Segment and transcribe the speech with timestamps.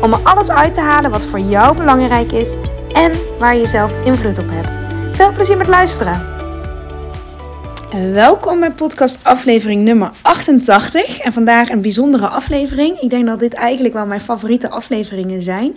[0.00, 2.54] om er alles uit te halen wat voor jou belangrijk is
[2.92, 4.78] en waar je zelf invloed op hebt.
[5.16, 6.32] Veel plezier met luisteren!
[8.12, 13.00] Welkom bij podcast aflevering nummer 88 en vandaag een bijzondere aflevering.
[13.00, 15.76] Ik denk dat dit eigenlijk wel mijn favoriete afleveringen zijn,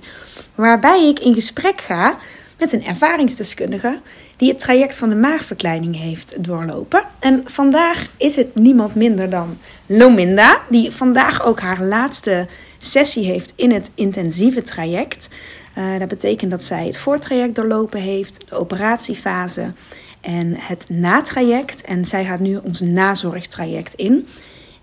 [0.56, 2.18] waarbij ik in gesprek ga
[2.58, 4.00] met een ervaringsdeskundige
[4.38, 7.04] die het traject van de maagverkleining heeft doorlopen.
[7.20, 9.58] En vandaag is het niemand minder dan
[9.90, 15.30] Lominda, die vandaag ook haar laatste sessie heeft in het intensieve traject.
[15.78, 19.74] Uh, dat betekent dat zij het voortraject doorlopen heeft, de operatiefase
[20.22, 21.82] en het natraject.
[21.82, 24.28] En zij gaat nu ons nazorgtraject in.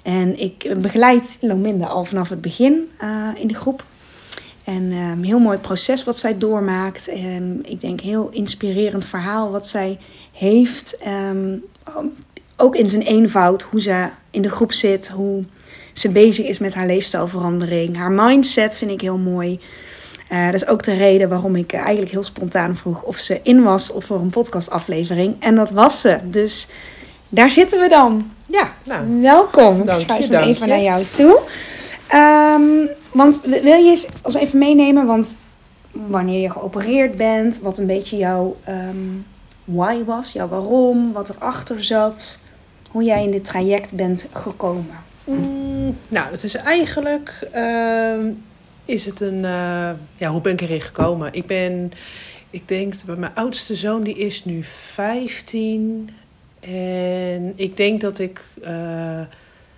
[0.02, 3.84] En ik begeleid Lominda al vanaf het begin uh, in de groep.
[4.64, 7.08] En een heel mooi proces wat zij doormaakt.
[7.08, 9.98] En ik denk heel inspirerend verhaal wat zij
[10.32, 10.98] heeft.
[11.30, 11.64] Um,
[12.56, 15.44] ook in zijn eenvoud, hoe ze in de groep zit, hoe
[15.92, 17.96] ze bezig is met haar leefstijlverandering.
[17.96, 19.60] Haar mindset vind ik heel mooi.
[20.32, 23.62] Uh, dat is ook de reden waarom ik eigenlijk heel spontaan vroeg of ze in
[23.62, 25.36] was of voor een podcastaflevering.
[25.38, 26.18] En dat was ze.
[26.24, 26.66] Dus
[27.28, 28.30] daar zitten we dan.
[28.46, 29.20] Ja, nou.
[29.20, 29.82] Welkom.
[29.82, 31.40] Ik schuif hem even naar jou toe.
[32.14, 35.36] Um, want wil je eens als even meenemen, want
[35.92, 39.26] wanneer je geopereerd bent, wat een beetje jouw um,
[39.64, 42.38] why was, jouw waarom, wat erachter zat,
[42.94, 44.96] hoe jij in dit traject bent gekomen?
[45.24, 48.26] Mm, nou, het is eigenlijk, uh,
[48.84, 51.32] is het een, uh, ja, hoe ben ik erin gekomen?
[51.32, 51.92] Ik ben,
[52.50, 56.10] ik denk, mijn oudste zoon die is nu 15
[56.60, 58.48] en ik denk dat ik...
[58.62, 59.20] Uh,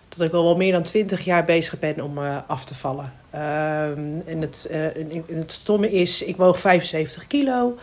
[0.09, 3.13] dat ik al wel meer dan 20 jaar bezig ben om uh, af te vallen.
[3.35, 3.91] Uh,
[4.27, 7.79] en, het, en, het stomme is, ik woog 75 kilo.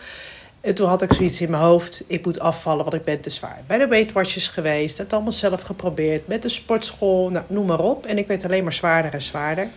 [0.63, 3.29] En toen had ik zoiets in mijn hoofd, ik moet afvallen, want ik ben te
[3.29, 3.61] zwaar.
[3.67, 6.27] Bij de Weight geweest, het allemaal zelf geprobeerd.
[6.27, 8.05] Met de sportschool, nou, noem maar op.
[8.05, 9.67] En ik werd alleen maar zwaarder en zwaarder.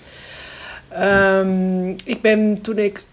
[0.98, 3.04] Um, ik ben toen ik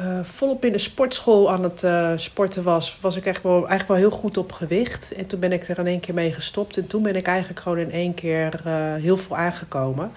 [0.00, 3.88] uh, volop in de sportschool aan het uh, sporten was, was ik echt wel, eigenlijk
[3.88, 5.12] wel heel goed op gewicht.
[5.12, 6.76] En toen ben ik er in één keer mee gestopt.
[6.76, 10.12] En toen ben ik eigenlijk gewoon in één keer uh, heel veel aangekomen.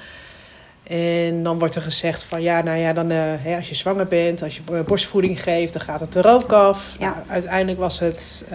[0.87, 4.43] En dan wordt er gezegd van ja, nou ja, dan, hè, als je zwanger bent,
[4.43, 6.95] als je borstvoeding geeft, dan gaat het er ook af.
[6.99, 7.13] Ja.
[7.13, 8.45] Nou, uiteindelijk was het,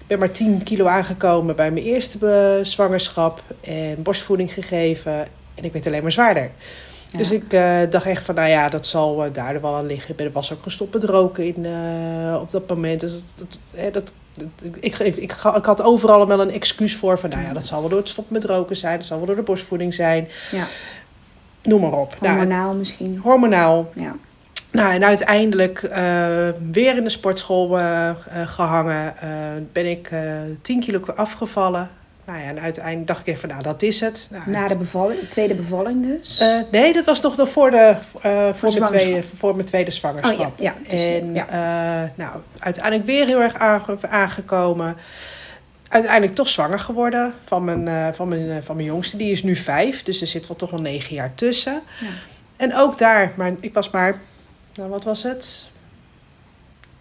[0.00, 5.26] ik ben maar 10 kilo aangekomen bij mijn eerste zwangerschap en borstvoeding gegeven.
[5.54, 6.50] En ik werd alleen maar zwaarder.
[7.12, 7.18] Ja.
[7.18, 10.18] Dus ik uh, dacht echt van, nou ja, dat zal uh, daar wel aan liggen.
[10.18, 13.00] Ik was ook gestopt met roken in, uh, op dat moment.
[13.00, 13.60] Dus dat,
[13.92, 14.14] dat, dat,
[14.62, 15.30] ik, ik, ik, ik,
[15.62, 17.18] had overal wel een excuus voor.
[17.18, 18.96] Van, nou ja, dat zal wel door het stoppen met roken zijn.
[18.96, 20.28] Dat zal wel door de borstvoeding zijn.
[20.50, 20.66] Ja.
[21.62, 22.16] Noem maar op.
[22.18, 23.20] Hormonaal nou, misschien.
[23.22, 23.92] Hormonaal.
[23.94, 24.16] Ja.
[24.70, 25.80] Nou, en uiteindelijk
[26.72, 27.78] weer in de sportschool
[28.46, 29.14] gehangen.
[29.72, 30.10] ben ik
[30.62, 31.90] 10 kilo afgevallen.
[32.30, 34.28] Nou ja, en uiteindelijk dacht ik even, nou dat is het.
[34.30, 36.42] Nou, Na de bevalling, tweede bevalling dus?
[36.70, 37.94] Nee, dat was nog voor, de,
[38.26, 40.32] uh, voor, mijn tweede, voor mijn tweede zwangerschap.
[40.32, 42.12] Oh, ja, ja, dus, en ja.
[42.14, 43.54] Nou, uiteindelijk weer heel erg
[44.00, 44.96] aangekomen.
[45.90, 49.16] Uiteindelijk toch zwanger geworden van mijn, van, mijn, van mijn jongste.
[49.16, 51.82] Die is nu vijf, dus er zit wel toch wel negen jaar tussen.
[52.00, 52.06] Ja.
[52.56, 54.20] En ook daar, maar ik was maar,
[54.74, 55.68] nou wat was het?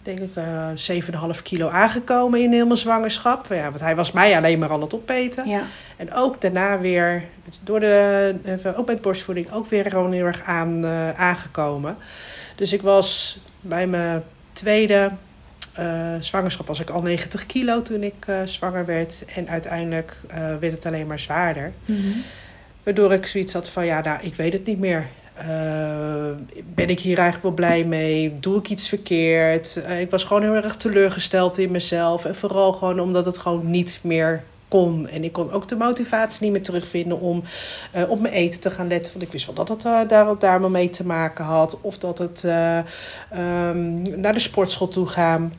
[0.02, 3.46] denk ik, uh, 7,5 kilo aangekomen in heel mijn zwangerschap.
[3.50, 5.48] Ja, want hij was mij alleen maar aan het opeten.
[5.48, 5.64] Ja.
[5.98, 7.24] En ook daarna weer,
[7.64, 8.36] door de,
[8.78, 10.86] ook met borstvoeding, ook weer gewoon heel erg aan,
[11.16, 11.98] aangekomen.
[12.56, 15.12] Dus ik was bij mijn tweede
[15.80, 19.26] uh, zwangerschap was ik al 90 kilo toen ik uh, zwanger werd.
[19.36, 20.22] En uiteindelijk
[20.60, 21.72] werd het alleen maar zwaarder.
[21.86, 22.24] Mm -hmm.
[22.84, 25.08] Waardoor ik zoiets had van, ja, nou, ik weet het niet meer.
[25.40, 26.32] Uh,
[26.74, 28.34] ben ik hier eigenlijk wel blij mee?
[28.34, 29.76] Doe ik iets verkeerd?
[29.78, 32.26] Uh, ik was gewoon heel erg teleurgesteld in mezelf.
[32.26, 35.08] En vooral gewoon omdat het gewoon niet meer kon.
[35.08, 37.44] En ik kon ook de motivatie niet meer terugvinden om
[37.96, 39.12] uh, op mijn eten te gaan letten.
[39.12, 41.82] Want ik wist wel dat het daar, daar maar mee te maken had.
[41.82, 45.54] Of dat het um, naar de sportschool toe gaan.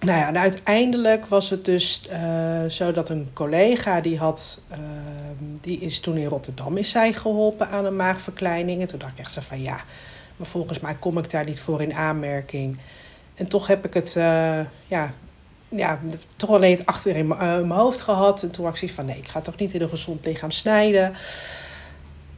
[0.00, 4.78] Nou ja, en uiteindelijk was het dus uh, zo dat een collega die had, uh,
[5.60, 8.80] die is toen in Rotterdam is zij geholpen aan een maagverkleining.
[8.80, 9.80] En toen dacht ik echt zo van ja,
[10.36, 12.78] maar volgens mij kom ik daar niet voor in aanmerking.
[13.34, 15.10] En toch heb ik het, uh, ja,
[15.68, 15.98] ja,
[16.36, 18.42] toch alleen het achter in mijn hoofd gehad.
[18.42, 21.14] En toen had ik van nee, ik ga toch niet in een gezond lichaam snijden.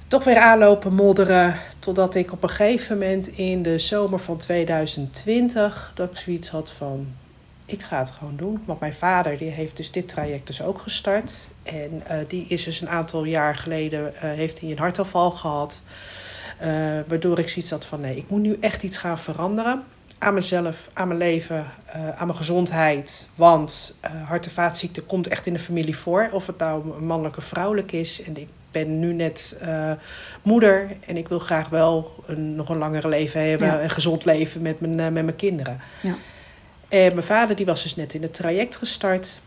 [0.07, 1.57] toch weer aanlopen modderen.
[1.79, 6.73] Totdat ik op een gegeven moment in de zomer van 2020 dat ik zoiets had
[6.73, 7.07] van
[7.73, 8.63] ik ga het gewoon doen.
[8.65, 11.51] Want mijn vader die heeft dus dit traject dus ook gestart.
[11.63, 15.83] En uh, die is dus een aantal jaar geleden uh, heeft hij een hartaanval gehad.
[16.63, 16.67] Uh,
[17.07, 19.85] waardoor ik zoiets had van nee, ik moet nu echt iets gaan veranderen.
[20.19, 23.29] Aan mezelf, aan mijn leven, aan mijn gezondheid.
[23.35, 23.95] Want
[24.25, 26.29] hart- en vaatziekte komt echt in de familie voor.
[26.33, 28.23] Of het nou mannelijk of vrouwelijk is.
[28.23, 29.63] En ik ben nu net
[30.43, 30.91] moeder.
[31.07, 33.67] En ik wil graag wel een, nog een langer leven hebben.
[33.67, 33.83] Ja.
[33.83, 35.81] Een gezond leven met mijn, met mijn kinderen.
[36.03, 36.17] Ja.
[36.91, 39.41] En mijn vader die was dus net in het traject gestart.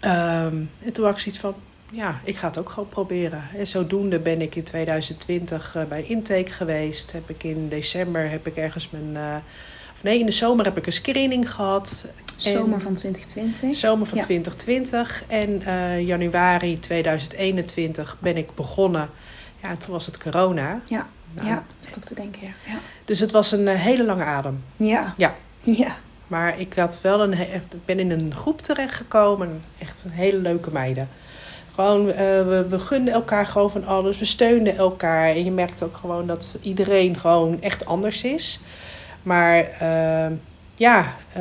[0.00, 1.54] Um, en toen had ik zoiets van,
[1.90, 3.42] ja, ik ga het ook gewoon proberen.
[3.56, 7.12] En zodoende ben ik in 2020 uh, bij Intake geweest.
[7.12, 9.10] Heb ik in december heb ik ergens mijn...
[9.12, 9.36] Uh,
[9.94, 12.06] of nee, in de zomer heb ik een screening gehad.
[12.36, 13.76] Zomer van 2020.
[13.76, 14.24] Zomer van ja.
[14.24, 15.24] 2020.
[15.26, 19.10] En uh, januari 2021 ben ik begonnen.
[19.62, 20.80] Ja, en toen was het corona.
[20.84, 22.72] Ja, nou, ja dat is ook te denken, ja.
[22.72, 22.78] ja.
[23.04, 24.64] Dus het was een hele lange adem.
[24.76, 25.14] Ja.
[25.16, 25.34] Ja.
[25.64, 25.96] Ja.
[26.26, 29.62] Maar ik had wel een, ik ben in een groep terechtgekomen.
[29.78, 31.08] Echt een hele leuke meiden.
[31.74, 34.18] Gewoon, uh, we, we gunden elkaar gewoon van alles.
[34.18, 35.28] We steunden elkaar.
[35.28, 38.60] En je merkt ook gewoon dat iedereen gewoon echt anders is.
[39.22, 40.36] Maar uh,
[40.76, 41.34] ja, uh,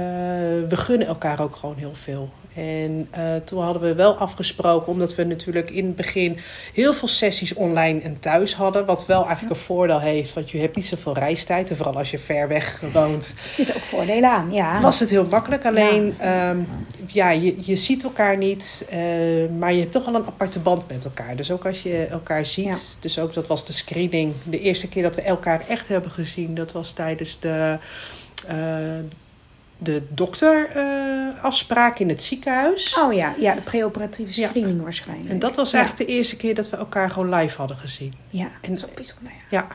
[0.70, 2.30] we gunnen elkaar ook gewoon heel veel.
[2.56, 6.38] En uh, toen hadden we wel afgesproken, omdat we natuurlijk in het begin
[6.74, 8.86] heel veel sessies online en thuis hadden.
[8.86, 11.70] Wat wel eigenlijk een voordeel heeft, want je hebt niet zoveel reistijd.
[11.70, 13.36] En vooral als je ver weg woont.
[13.46, 14.82] Er zitten ook voordelen aan, ja.
[14.82, 15.66] Was het heel makkelijk.
[15.66, 16.68] Alleen, ja, um,
[17.08, 20.88] ja je, je ziet elkaar niet, uh, maar je hebt toch wel een aparte band
[20.88, 21.36] met elkaar.
[21.36, 23.00] Dus ook als je elkaar ziet, ja.
[23.00, 24.34] dus ook dat was de screening.
[24.44, 27.78] De eerste keer dat we elkaar echt hebben gezien, dat was tijdens de...
[28.52, 28.56] Uh,
[29.78, 33.00] de dokterafspraak uh, in het ziekenhuis.
[33.00, 34.84] Oh ja, ja de preoperatieve screening ja.
[34.84, 35.30] waarschijnlijk.
[35.30, 36.08] En dat was eigenlijk ja.
[36.08, 38.14] de eerste keer dat we elkaar gewoon live hadden gezien.
[38.30, 39.32] Ja, en, dat is ook bijzonder.
[39.50, 39.68] Ja.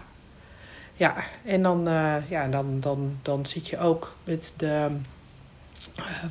[0.94, 4.86] ja, en dan, uh, ja, dan, dan, dan zit je ook met de...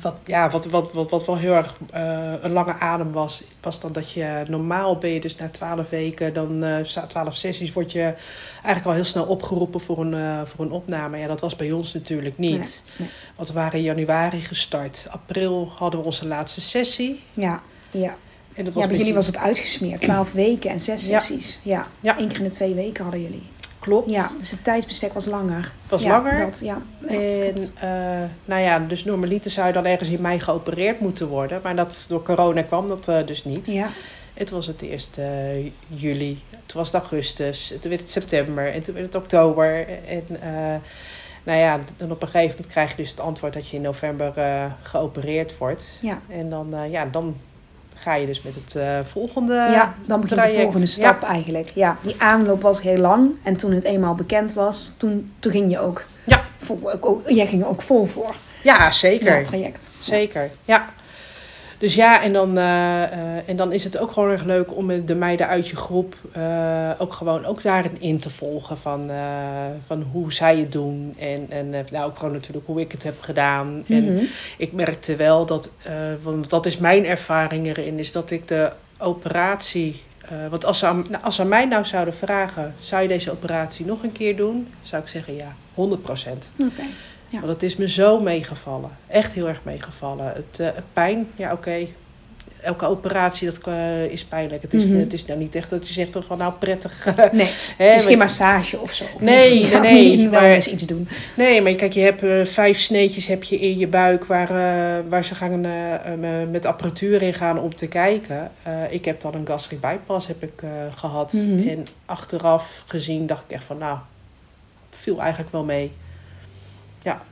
[0.00, 3.80] Wat, ja, wat, wat, wat, wat wel heel erg uh, een lange adem was, was
[3.80, 6.64] dan dat je normaal ben je dus na twaalf weken, dan
[7.08, 8.14] twaalf sessies, word je
[8.52, 11.18] eigenlijk al heel snel opgeroepen voor een, uh, voor een opname.
[11.18, 12.84] Ja, dat was bij ons natuurlijk niet.
[12.98, 13.08] Nee, nee.
[13.36, 15.06] Want we waren in januari gestart.
[15.10, 17.22] April hadden we onze laatste sessie.
[17.34, 18.16] Ja, ja.
[18.54, 20.00] En dat ja, was bij jullie was het uitgesmeerd.
[20.00, 21.58] Twaalf weken en zes sessies.
[21.62, 21.86] Ja.
[22.00, 22.18] ja.
[22.18, 23.42] Eén keer in de twee weken hadden jullie.
[23.80, 24.10] Klopt.
[24.10, 25.72] Ja, dus het tijdsbestek was langer.
[25.88, 26.38] was ja, langer.
[26.38, 26.82] Dat, ja.
[27.06, 31.60] En uh, nou ja, dus normaliter zou je dan ergens in mei geopereerd moeten worden.
[31.62, 33.66] Maar dat door corona kwam dat uh, dus niet.
[33.66, 33.88] Ja.
[34.34, 38.82] Het was het eerst uh, juli, toen was het augustus, toen werd het september en
[38.82, 39.88] toen werd het oktober.
[40.06, 40.24] En
[41.42, 43.82] nou ja, dan op een gegeven moment krijg je dus het antwoord dat je in
[43.82, 44.32] november
[44.82, 45.98] geopereerd wordt.
[46.02, 46.20] Ja.
[46.28, 47.36] En dan, ja, dan
[48.00, 50.56] ga je dus met het volgende Ja, dan begint traject.
[50.56, 51.28] de volgende stap ja.
[51.28, 51.70] eigenlijk.
[51.74, 55.70] Ja, die aanloop was heel lang en toen het eenmaal bekend was, toen, toen ging
[55.70, 56.44] je ook, Ja.
[56.60, 58.34] vol, ook, jij ging er ook vol voor.
[58.62, 59.26] Ja, zeker.
[59.26, 59.88] Ja, het traject.
[60.00, 60.88] Zeker, ja.
[61.80, 65.06] Dus ja, en dan, uh, uh, en dan is het ook gewoon erg leuk om
[65.06, 69.10] de meiden uit je groep uh, ook gewoon ook daarin in te volgen van,
[69.86, 71.14] van hoe zij het doen.
[71.18, 73.68] En, en nou, ook gewoon natuurlijk hoe ik het heb gedaan.
[73.68, 74.26] Mm En -hmm.
[74.56, 75.70] ik merkte wel dat,
[76.22, 80.02] want dat is mijn ervaring erin, is dat ik de operatie.
[80.50, 83.86] want als ze, aan, als ze aan mij nou zouden vragen, zou je deze operatie
[83.86, 84.68] nog een keer doen?
[84.82, 86.52] Zou ik zeggen ja, 100 procent.
[86.58, 86.88] Okay.
[87.30, 87.40] Ja.
[87.40, 88.90] Want het is me zo meegevallen.
[89.06, 90.26] Echt heel erg meegevallen.
[90.26, 91.54] Het uh, pijn, ja oké.
[91.68, 91.94] Okay.
[92.60, 94.62] Elke operatie dat, uh, is pijnlijk.
[94.62, 94.90] Het is, Mhm.
[94.90, 95.04] mm -hmm.
[95.04, 97.04] het is nou niet echt dat je zegt van nou prettig.
[97.32, 97.46] Nee,
[97.76, 99.04] het is geen massage of zo.
[99.18, 101.08] Nee, nee, nee, maar- eens iets doen.
[101.36, 104.48] Nee, maar kijk, je hebt uh, vijf sneetjes heb je in je buik waar,
[105.08, 105.60] waar ze gaan
[106.50, 108.50] met apparatuur in gaan om te kijken.
[108.90, 110.62] Ik heb dan een gastric bypass heb ik,
[110.94, 111.32] gehad.
[111.32, 111.68] Mhm.
[111.68, 113.98] En achteraf gezien dacht ik echt van nou,
[114.90, 115.92] viel eigenlijk wel mee.
[117.02, 117.22] Ja,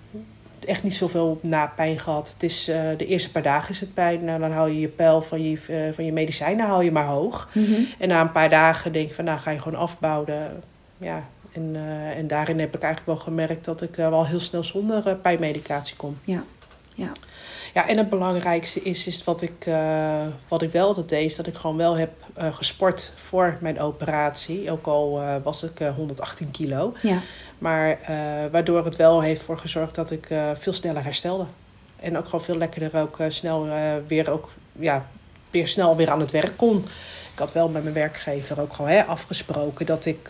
[0.65, 2.33] echt niet zoveel napijn gehad.
[2.33, 4.25] Het is, uh, de eerste paar dagen is het pijn.
[4.25, 7.07] Nou, dan hou je je pijl van je, uh, van je medicijnen hou je maar
[7.07, 7.49] hoog.
[7.53, 7.73] Mhm.
[7.99, 10.63] En na een paar dagen denk je van nou ga je gewoon afbouwen.
[10.99, 14.63] Ja, en, uh, en daarin heb ik eigenlijk wel gemerkt dat ik wel heel snel
[14.63, 16.19] zonder pijnmedicatie kom.
[16.25, 16.45] Ja,
[16.99, 17.13] ja.
[17.75, 21.37] Ja, en het belangrijkste is, is wat, ik, uh, wat ik wel dat deed, is
[21.37, 24.71] dat ik gewoon wel heb uh, gesport voor mijn operatie.
[24.71, 26.95] Ook al uh, was ik 118 kilo.
[27.03, 27.21] ja.
[27.59, 27.99] Maar
[28.51, 31.45] waardoor het wel heeft voor gezorgd dat ik veel sneller herstelde.
[31.97, 33.69] En ook gewoon veel lekkerder ook snel
[34.07, 35.07] weer ook ja,
[35.51, 36.85] weer snel weer aan het werk kon.
[37.33, 40.29] Ik had wel met mijn werkgever ook gewoon hè, afgesproken dat ik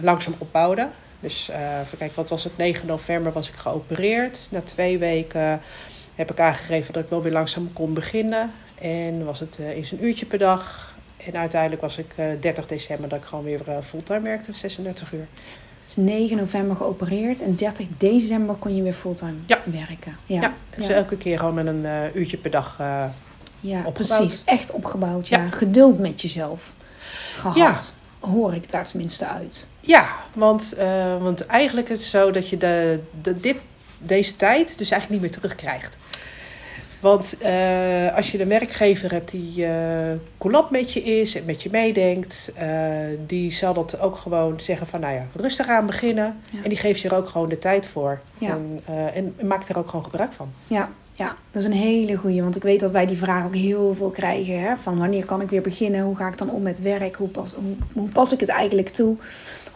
[0.00, 0.88] langzaam opbouwde.
[1.20, 1.50] Dus
[1.98, 2.56] kijken, wat was het?
[2.56, 4.48] 9 november was ik geopereerd.
[4.50, 5.60] Na twee weken
[6.16, 8.50] heb ik aangegeven dat ik wel weer langzaam kon beginnen.
[8.80, 10.94] En was het uh, eens een uurtje per dag.
[11.26, 15.12] En uiteindelijk was ik eh 30 december dat ik gewoon weer eh, fulltime werkte, 36
[15.12, 15.26] uur.
[15.80, 19.58] Het is 9 november geopereerd en 30 december kon je weer fulltime Ja.
[19.64, 20.16] werken.
[20.26, 20.94] Ja, Ja, dus ja.
[20.94, 22.76] elke keer gewoon met een eh, uurtje per dag.
[22.80, 23.04] eh,
[23.60, 24.18] Ja, Opgebouwd.
[24.26, 24.44] precies.
[24.44, 25.48] Echt opgebouwd, ja.
[25.50, 26.72] Geduld met jezelf
[27.36, 27.56] gehad.
[27.56, 28.28] Ja.
[28.28, 29.68] Hoor ik daar tenminste uit.
[29.80, 33.56] Ja, want, eh, want eigenlijk is het zo dat je de, de, dit,
[33.98, 35.98] deze tijd dus eigenlijk niet meer terugkrijgt.
[37.06, 39.72] Want eh, als je een werkgever hebt die eh
[40.38, 42.68] coulant met je is en met je meedenkt, eh,
[43.26, 46.40] die zal dat ook gewoon zeggen van nou ja, rustig aan beginnen.
[46.50, 46.62] Ja.
[46.62, 48.20] En die geeft je er ook gewoon de tijd voor.
[48.38, 48.48] Ja.
[48.48, 48.82] En,
[49.14, 50.48] en maakt er ook gewoon gebruik van.
[50.66, 52.42] Ja, ja, dat is een hele goeie.
[52.42, 54.60] Want ik weet dat wij die vraag ook heel veel krijgen.
[54.60, 54.76] Hè?
[54.76, 56.04] Van wanneer kan ik weer beginnen?
[56.04, 57.16] Hoe ga ik dan om met werk?
[57.16, 59.16] Hoe pas, hoe, hoe pas ik het eigenlijk toe?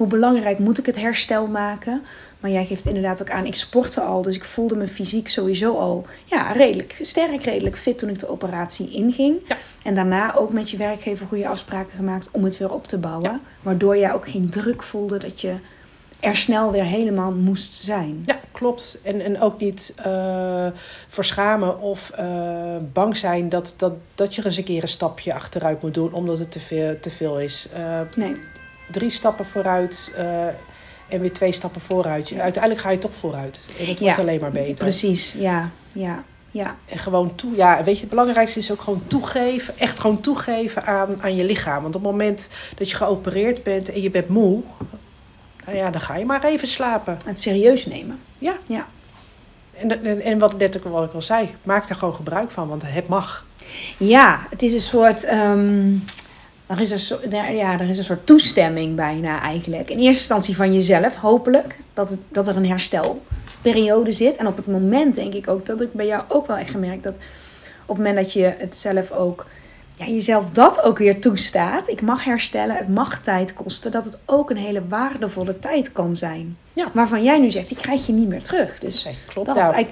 [0.00, 2.02] Hoe belangrijk moet ik het herstel maken?
[2.40, 4.22] Maar jij geeft inderdaad ook aan, ik sportte al.
[4.22, 8.28] Dus ik voelde me fysiek sowieso al ja, redelijk sterk, redelijk fit toen ik de
[8.28, 9.40] operatie inging.
[9.46, 9.56] Ja.
[9.82, 13.30] En daarna ook met je werkgever goede afspraken gemaakt om het weer op te bouwen.
[13.30, 13.40] Ja.
[13.62, 15.54] Waardoor jij ook geen druk voelde dat je
[16.20, 18.22] er snel weer helemaal moest zijn.
[18.26, 18.98] Ja, klopt.
[19.02, 20.66] En, en ook niet eh
[21.08, 25.82] verschamen of eh, bang zijn dat, dat, dat je eens een keer een stapje achteruit
[25.82, 27.68] moet doen omdat het te veel, te veel is.
[27.72, 28.32] Eh, Nee,
[28.90, 30.46] drie stappen vooruit eh,
[31.08, 32.32] en weer twee stappen vooruit.
[32.38, 33.66] Uiteindelijk ga je toch vooruit.
[33.78, 34.74] En het Ja, wordt alleen maar beter.
[34.84, 35.32] precies.
[35.32, 36.76] Ja, ja, ja.
[36.86, 40.86] En gewoon toe, ja, weet je, het belangrijkste is ook gewoon toegeven, echt gewoon toegeven
[40.86, 41.82] aan, aan je lichaam.
[41.82, 44.62] Want op het moment dat je geopereerd bent en je bent moe,
[45.64, 47.18] nou ja, dan ga je maar even slapen.
[47.24, 48.18] Het serieus nemen.
[48.38, 48.56] Ja.
[48.66, 48.86] Ja.
[49.76, 52.68] En, en, en wat, net ook wat ik al zei, maak er gewoon gebruik van,
[52.68, 53.46] want het mag.
[53.96, 55.24] Ja, het is een soort.
[55.24, 55.92] ehm,
[56.70, 59.90] er, is een soort er- ja, er is een soort toestemming bijna eigenlijk.
[59.90, 64.36] In eerste instantie van jezelf, hopelijk, dat, het, dat er een herstelperiode zit.
[64.36, 67.02] En op het moment denk ik ook dat ik bij jou ook wel echt gemerkt
[67.02, 67.14] dat
[67.86, 69.46] op het moment dat je het zelf ook.
[69.96, 71.88] Ja, jezelf dat ook weer toestaat.
[71.88, 73.90] Ik mag herstellen, het mag tijd kosten.
[73.92, 76.56] Dat het ook een hele waardevolle tijd kan zijn.
[76.72, 76.90] Ja.
[76.92, 78.78] Waarvan jij nu zegt, die krijg je niet meer terug.
[78.78, 79.46] Dus Nee, klopt.
[79.46, 79.86] dat Nou.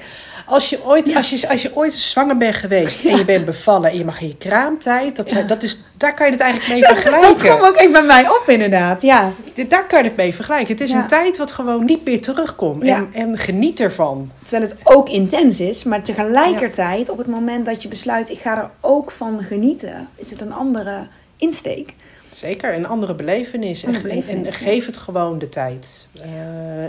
[0.47, 1.17] Als, je ooit, Ja.
[1.17, 3.17] als, je, als je ooit zwanger bent geweest en Ja.
[3.17, 5.49] je bent bevallen en je mag in je kraamtijd, dat, zijn- Ja.
[5.49, 7.45] dat is, daar kan je het eigenlijk mee Dat, dat vergelijken.
[7.45, 9.03] kwam ook echt bij mij op, inderdaad.
[9.03, 9.31] Ja,
[9.69, 10.69] Daar kan je het mee vergelijken.
[10.69, 12.83] Het is een tijd wat gewoon niet meer terugkomt.
[12.83, 14.31] En, en geniet ervan.
[14.43, 18.57] Terwijl het ook intens is, maar tegelijkertijd op het moment dat je besluit ik ga
[18.59, 21.95] er ook van genieten, is het een andere insteek.
[22.39, 23.83] Zeker, een andere belevenis.
[23.83, 24.51] En, Andere belevenis, en ja.
[24.71, 26.09] geef het gewoon de tijd.
[26.13, 26.29] Eh,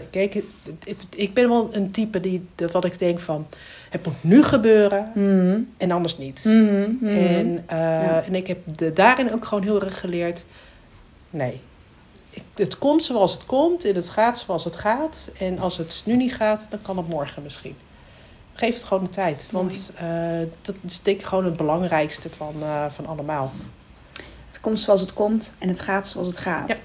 [0.10, 3.48] kijk, het- ik ben wel een type die, de- wat ik denk van,
[3.90, 5.60] het moet nu gebeuren Mhm.
[5.78, 6.44] en anders niet.
[6.46, 6.64] Mhm,
[7.00, 7.06] mhm.
[7.06, 8.24] En, eh, Ja.
[8.24, 10.46] en ik heb de, daarin ook gewoon heel erg geleerd,
[11.30, 11.62] nee.
[12.30, 15.32] Ik, het komt zoals het komt en het gaat zoals het gaat.
[15.40, 17.76] En als het nu niet gaat, dan kan het morgen misschien.
[18.54, 19.48] Geef het gewoon de tijd.
[19.52, 22.54] Want eh, dat is denk ik gewoon het belangrijkste van,
[22.90, 23.52] van allemaal.
[24.50, 26.68] Het komt zoals het komt en het gaat zoals het gaat.
[26.68, 26.76] Ja.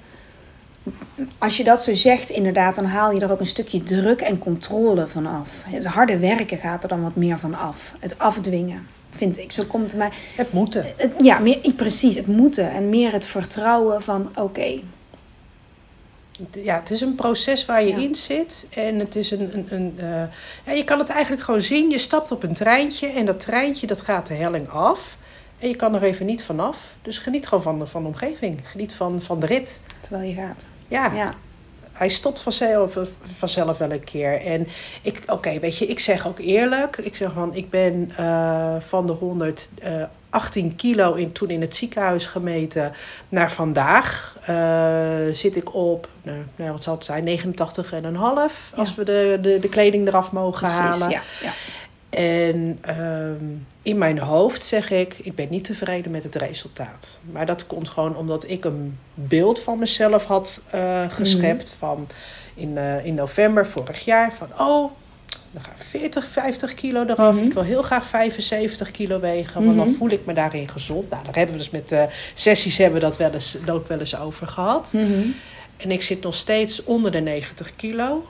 [1.38, 4.38] Als je dat zo zegt, inderdaad, dan haal je er ook een stukje druk en
[4.38, 5.48] controle van af.
[5.66, 7.94] Het harde werken gaat er dan wat meer van af.
[7.98, 9.52] Het afdwingen, vind ik.
[9.52, 10.10] Zo komt het mij.
[10.36, 10.86] Het moeten.
[10.96, 12.70] Het, ja, meer, precies, het moeten.
[12.70, 14.80] En meer het vertrouwen van, oké,
[16.52, 17.96] Ja, het is een proces waar je Ja.
[17.98, 18.66] in zit.
[18.74, 19.54] En het is een.
[19.54, 20.24] een, een eh,
[20.66, 21.90] ja, je kan het eigenlijk gewoon zien.
[21.90, 25.16] Je stapt op een treintje en dat treintje dat gaat de helling af.
[25.58, 26.94] En je kan er even niet vanaf.
[27.02, 28.60] Dus geniet gewoon van de, van de omgeving.
[28.68, 29.80] Geniet van, van de rit.
[30.00, 30.66] terwijl je gaat.
[30.88, 31.34] Ja, Ja,
[31.92, 34.40] hij stopt vanzelf, vanzelf wel een keer.
[34.40, 34.66] En
[35.02, 36.96] ik, oké, weet je, ik zeg ook eerlijk.
[36.96, 42.26] Ik zeg van, ik ben eh, van de 118 kilo in, toen in het ziekenhuis
[42.26, 42.92] gemeten
[43.28, 44.36] naar vandaag.
[44.46, 44.56] eh,
[45.32, 49.68] zit ik op, nou, nou, wat zal het zijn, 89,5 als we de, de, de
[49.68, 50.78] kleding eraf mogen precies.
[50.78, 51.10] halen.
[51.10, 51.52] Ja, ja.
[52.14, 53.44] En ehm,
[53.82, 57.18] in mijn hoofd zeg ik, ik ben niet tevreden met het resultaat.
[57.30, 62.08] Maar dat komt gewoon omdat ik een beeld van mezelf had eh, geschept van
[62.54, 64.32] in, eh, in november vorig jaar.
[64.32, 64.90] Van oh,
[65.50, 67.34] dan ga 40, 50 kilo eraf.
[67.34, 67.44] Mhm.
[67.44, 69.96] Ik wil heel graag 75 kilo wegen, want dan Mhm.
[69.96, 71.10] voel ik me daarin gezond.
[71.10, 73.88] Nou, daar hebben we dus met de sessies hebben we dat wel eens, dat ook
[73.88, 74.92] wel eens over gehad.
[74.92, 75.22] Mhm.
[75.76, 78.26] En ik zit nog steeds onder de 90 kilo.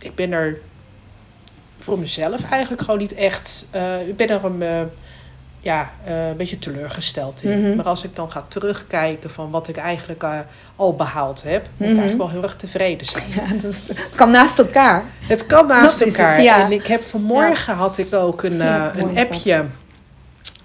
[0.00, 0.60] Ik ben er
[1.88, 3.66] voor mezelf eigenlijk gewoon niet echt.
[3.70, 4.80] eh, ik ben er een, eh,
[5.60, 7.60] ja, eh, een beetje teleurgesteld in.
[7.60, 7.76] Mhm.
[7.76, 10.24] Maar als ik dan ga terugkijken van wat ik eigenlijk
[10.76, 11.98] al behaald heb, moet ik Mhm.
[12.00, 13.24] eigenlijk wel heel erg tevreden zijn.
[13.36, 15.04] Ja, dat, is, het kan naast elkaar.
[15.20, 16.42] Het kan naast Dat is het, elkaar.
[16.42, 16.64] ja.
[16.64, 18.60] En ik heb vanmorgen had ik ook een,
[19.00, 19.64] een appje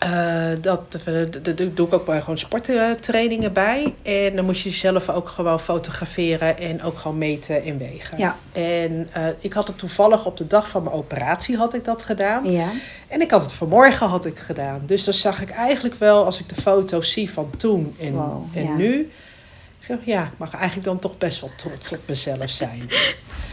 [0.03, 3.93] Eh, dat, dat, dat doe ik ook bij gewoon sporttrainingen bij.
[4.01, 8.17] En dan moet je jezelf ook gewoon fotograferen en ook gewoon meten en wegen.
[8.17, 8.37] Ja.
[8.51, 12.03] En eh, ik had het toevallig op de dag van mijn operatie had ik dat
[12.03, 12.51] gedaan.
[12.51, 12.69] Ja.
[13.07, 14.81] En ik had het vanmorgen had ik gedaan.
[14.85, 18.45] Dus dan zag ik eigenlijk wel, als ik de foto's zie van toen en, Wow,
[18.53, 18.75] en ja.
[18.75, 19.11] nu.
[19.79, 22.89] Ik zeg, ja, ik mag eigenlijk dan toch best wel trots op mezelf zijn.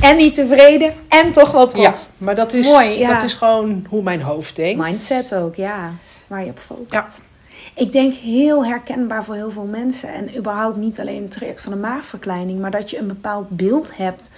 [0.01, 2.11] En niet tevreden en toch wel trots.
[2.19, 3.13] Ja, maar dat is, Mooi, ja.
[3.13, 4.85] dat is gewoon hoe mijn hoofd denkt.
[4.85, 5.95] Mindset ook, ja.
[6.31, 6.93] Waar je op focust.
[6.93, 7.09] Ja.
[7.75, 10.09] Ik denk heel herkenbaar voor heel veel mensen.
[10.09, 12.61] En überhaupt niet alleen het traject van de maagverkleining.
[12.61, 14.31] Maar dat je een bepaald beeld hebt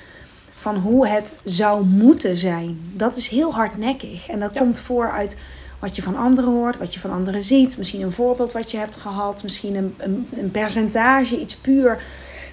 [0.50, 2.78] van hoe het zou moeten zijn.
[2.92, 4.28] Dat is heel hardnekkig.
[4.28, 4.60] En dat Ja.
[4.60, 5.36] komt voor uit
[5.78, 7.78] wat je van anderen hoort, wat je van anderen ziet.
[7.78, 9.42] Misschien een voorbeeld wat je hebt gehad.
[9.42, 12.02] Misschien een, een, een percentage, iets puur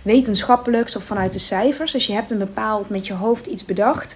[0.04, 1.92] wetenschappelijks of vanuit de cijfers.
[1.92, 4.16] Dus je hebt een bepaald met je hoofd iets bedacht.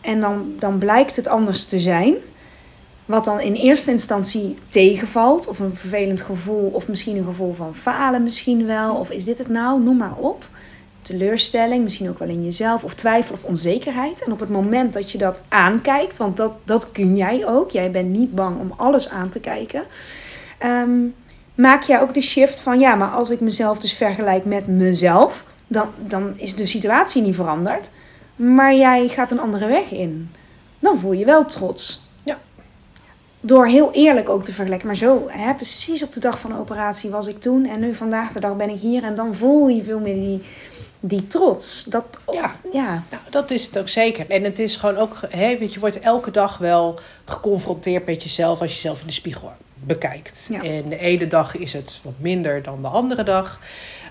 [0.00, 2.14] En dan, dan blijkt het anders te zijn.
[3.06, 5.46] Wat dan in eerste instantie tegenvalt.
[5.46, 6.70] Of een vervelend gevoel.
[6.72, 8.94] Of misschien een gevoel van falen misschien wel.
[8.94, 9.82] Of is dit het nou?
[9.82, 10.44] Noem maar op.
[11.02, 12.84] Teleurstelling, misschien ook wel in jezelf.
[12.84, 14.22] Of twijfel of onzekerheid.
[14.22, 16.16] En op het moment dat je dat aankijkt.
[16.16, 17.70] Want dat, dat kun jij ook.
[17.70, 19.84] Jij bent niet bang om alles aan te kijken.
[20.58, 21.00] ehm,
[21.54, 22.80] maak jij ook de shift van...
[22.80, 25.44] Ja, maar als ik mezelf dus vergelijk met mezelf.
[25.66, 27.90] Dan, dan is de situatie niet veranderd.
[28.36, 30.30] Maar jij gaat een andere weg in.
[30.78, 32.10] Dan voel je wel trots.
[33.44, 34.86] Door heel eerlijk ook te vergelijken.
[34.86, 37.66] Maar zo, hè, precies op de dag van de operatie was ik toen.
[37.66, 39.02] En nu vandaag de dag ben ik hier.
[39.02, 40.42] En dan voel je veel meer die,
[41.00, 41.84] die trots.
[41.84, 42.54] Dat, Ja.
[42.72, 43.02] ja.
[43.10, 44.30] Nou, dat is het ook zeker.
[44.30, 48.60] En het is gewoon ook, hè, weet je, wordt elke dag wel geconfronteerd met jezelf
[48.60, 50.48] als je jezelf in de spiegel bekijkt.
[50.50, 50.62] Ja.
[50.62, 53.60] En de ene dag is het wat minder dan de andere dag.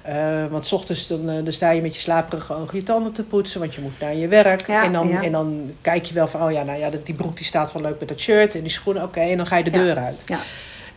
[0.01, 3.11] Eh, want 's ochtends dan, eh, dan sta je met je slaperige ogen je tanden
[3.11, 4.67] te poetsen, want je moet naar je werk.
[4.67, 5.23] Ja, en, dan, ja.
[5.23, 7.81] en dan kijk je wel van, oh ja, nou ja, die broek die staat wel
[7.81, 9.77] leuk met dat shirt en die schoenen, oké, en dan ga je de Ja.
[9.77, 10.23] deur uit.
[10.25, 10.37] Ja.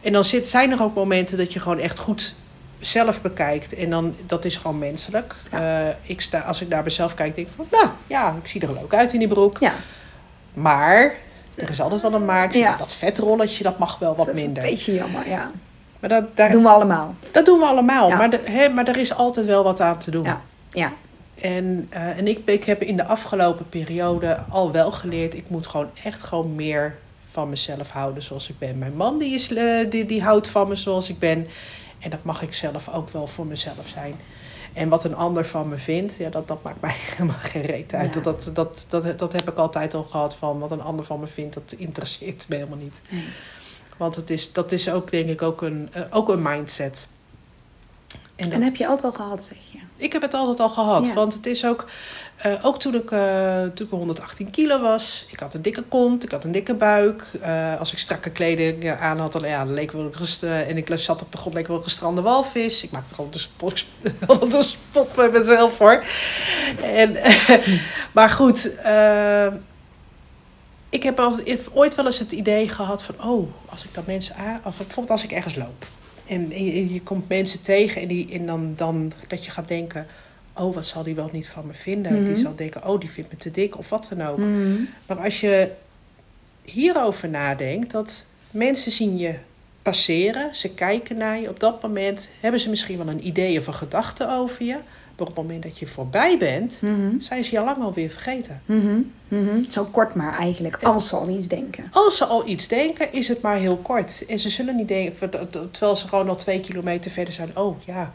[0.00, 2.34] En dan zit, zijn er ook momenten dat je gewoon echt goed
[2.80, 3.74] zelf bekijkt.
[3.74, 5.34] En dan, dat is gewoon menselijk.
[5.50, 8.60] Eh, ik sta, als ik naar mezelf kijk, denk ik van, nou ja, ik zie
[8.60, 9.58] er leuk uit in die broek.
[9.60, 9.72] ja.
[10.54, 11.14] Maar,
[11.54, 12.76] er is altijd wel een zeg, Ja.
[12.76, 14.62] Dat vetrolletje, dat mag wel wat dat is minder.
[14.62, 15.50] een beetje jammer, ja.
[16.04, 17.14] Maar dat, daar, Dat doen we allemaal.
[17.30, 18.08] dat doen we allemaal.
[18.08, 18.16] Ja.
[18.16, 20.24] Maar, de, hè, maar er is altijd wel wat aan te doen.
[20.24, 20.42] Ja.
[20.70, 20.92] Ja.
[21.40, 25.66] En, eh, en ik, ik heb in de afgelopen periode al wel geleerd, ik moet
[25.66, 26.98] gewoon echt gewoon meer
[27.30, 28.78] van mezelf houden zoals ik ben.
[28.78, 31.46] Mijn man die, is, eh, die, die houdt van me zoals ik ben.
[31.98, 34.14] En dat mag ik zelf ook wel voor mezelf zijn.
[34.72, 37.94] En wat een ander van me vindt, ja, dat, dat maakt mij helemaal geen reet
[37.94, 38.14] uit.
[38.14, 38.20] Ja.
[38.20, 41.26] Dat, dat, dat, dat heb ik altijd al gehad van wat een ander van me
[41.26, 43.02] vindt, dat interesseert me helemaal niet.
[43.10, 43.24] Nee.
[43.96, 47.08] Want het is, dat is ook denk ik ook een, eh, ook een mindset.
[48.36, 49.78] En heb je altijd al gehad, zeg je.
[49.96, 51.06] ik heb het altijd al gehad.
[51.06, 51.14] Ja.
[51.14, 51.84] Want het is ook,
[52.36, 55.26] eh, ook toen ik, eh, toen ik 118 kilo was.
[55.30, 57.30] Ik had een dikke kont, ik had een dikke buik.
[57.78, 61.22] Als ik strakke kleding aan had, dan, ja, dan leek wel eh, en ik zat
[61.22, 62.82] op de grond, leek wel een gestrande walvis.
[62.82, 63.84] Ik maakte er altijd een spot,
[64.26, 66.04] altijd een spot met mezelf voor.
[66.82, 67.16] En,
[68.14, 68.76] maar goed,
[70.94, 74.34] ik heb altijd, ooit wel eens het idee gehad van, oh, als ik dan mensen
[74.34, 75.86] aan, of bijvoorbeeld als ik ergens loop.
[76.26, 80.06] En je, je komt mensen tegen en, die, en dan, dan dat je gaat denken,
[80.54, 82.12] oh, wat zal die wel niet van me vinden?
[82.12, 82.24] Mhm.
[82.24, 84.38] Die zal denken, oh, die vindt me te dik of wat dan ook.
[84.38, 84.82] Mhm.
[85.06, 85.70] Maar als je
[86.62, 89.34] hierover nadenkt, dat mensen zien je
[89.84, 91.48] passeren, ze kijken naar je.
[91.48, 94.72] Op dat moment hebben ze misschien wel een idee of een gedachte over je.
[94.72, 94.82] Maar
[95.22, 97.20] op het moment dat je voorbij bent, Mhm.
[97.20, 98.62] zijn ze je al lang alweer vergeten.
[98.66, 99.00] Mhm.
[99.28, 99.62] Mhm.
[99.70, 101.84] Zo kort maar eigenlijk, als ze al iets denken.
[101.90, 104.24] Als ze al iets denken, is het maar heel kort.
[104.28, 105.30] En ze zullen niet denken,
[105.70, 107.56] terwijl ze gewoon al twee kilometer verder zijn.
[107.56, 108.12] Oh ja,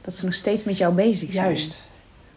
[0.00, 1.44] Dat ze nog steeds met jou bezig zijn.
[1.46, 1.88] juist.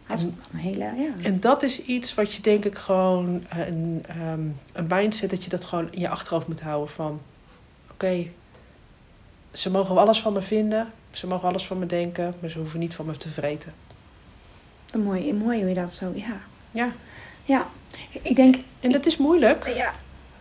[0.08, 1.14] Dat is een hele, ja.
[1.22, 4.40] En dat is iets wat je denk ik gewoon een, ehm,
[4.74, 7.22] een mindset dat je dat gewoon in je achterhoofd moet houden van
[7.96, 8.28] oké,
[9.52, 12.80] ze mogen alles van me vinden, ze mogen alles van me denken, maar ze hoeven
[12.80, 13.74] niet van me te vreten.
[15.00, 16.42] Mooi, mooi hoe je dat zo, ja.
[16.72, 16.92] Ja,
[17.44, 17.68] Ja,
[18.22, 19.68] ik denk, en dat is moeilijk.
[19.76, 19.94] ja,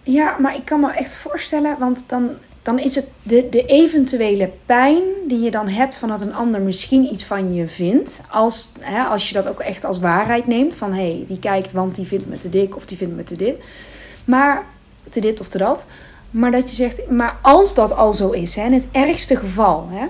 [0.02, 2.30] ja, maar ik kan me echt voorstellen, want dan,
[2.62, 6.60] dan is het de, de eventuele pijn die je dan hebt van dat een ander
[6.60, 8.20] misschien iets van je vindt.
[8.30, 11.72] Als, hè, als je dat ook echt als waarheid neemt, van hé, hey, die kijkt
[11.72, 13.56] want die vindt me te dik of die vindt me te dit.
[14.24, 14.66] Maar,
[15.10, 15.84] te dit of te dat.
[16.34, 19.88] Maar dat je zegt, maar als dat al zo is, hè, in het ergste geval,
[19.90, 20.06] hè,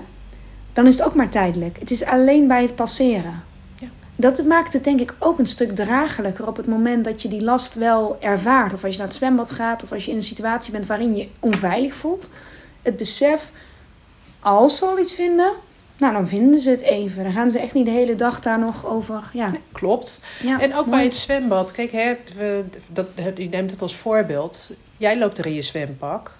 [0.73, 1.79] dan is het ook maar tijdelijk.
[1.79, 3.43] Het is alleen bij het passeren.
[3.75, 3.87] Ja.
[4.15, 7.41] Dat maakt het denk ik ook een stuk draaglijker op het moment dat je die
[7.41, 8.73] last wel ervaart.
[8.73, 11.15] Of als je naar het zwembad gaat, of als je in een situatie bent waarin
[11.15, 12.29] je je onveilig voelt.
[12.81, 13.51] Het besef,
[14.39, 15.51] als ze al iets vinden,
[15.97, 17.23] nou dan vinden ze het even.
[17.23, 19.29] Dan gaan ze echt niet de hele dag daar nog over.
[19.33, 20.21] Ja, Klopt.
[20.43, 20.89] ja En ook mooi.
[20.97, 21.71] bij het zwembad.
[21.71, 24.71] Kijk, hè, we, dat, je neemt het als voorbeeld.
[24.97, 26.31] Jij loopt er in je zwempak.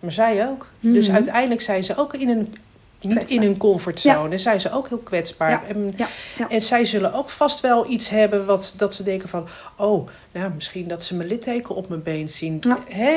[0.00, 0.70] Maar zij ook.
[0.80, 1.14] Dus Mhm.
[1.16, 2.54] uiteindelijk zijn ze ook in een,
[3.00, 3.36] niet Kwetsbaar.
[3.38, 4.28] in hun comfortzone.
[4.30, 5.50] En zijn ze ook heel kwetsbaar.
[5.50, 6.06] Ja, En, ja,
[6.38, 6.48] ja.
[6.48, 9.46] en zij zullen ook vast wel iets hebben wat dat ze denken van...
[9.76, 12.58] Oh, nou, misschien dat ze mijn litteken op mijn been zien.
[12.60, 12.78] Ja.
[12.88, 13.16] Hè?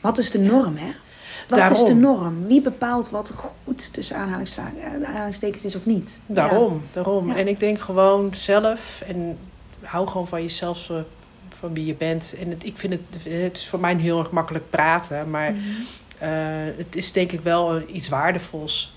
[0.00, 0.90] Wat is de norm, hè?
[1.48, 1.78] Wat Daarom.
[1.78, 2.46] is de norm?
[2.46, 3.32] Wie bepaalt wat
[3.64, 6.18] goed tussen eh, aanhalingstekens is of niet?
[6.26, 7.26] Daarom, daarom.
[7.28, 7.36] Ja.
[7.36, 9.38] En ik denk gewoon zelf en
[9.82, 10.96] hou gewoon van jezelf, eh,
[11.58, 12.34] van wie je bent.
[12.40, 15.60] En het, ik vind het, het is voor mij heel erg makkelijk praten, maar Mhm.
[16.18, 16.30] eh,
[16.76, 18.96] het is denk ik wel iets waardevols.